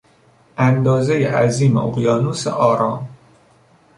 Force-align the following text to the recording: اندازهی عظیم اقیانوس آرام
اندازهی 0.57 1.23
عظیم 1.25 1.77
اقیانوس 1.77 2.47
آرام 2.47 3.09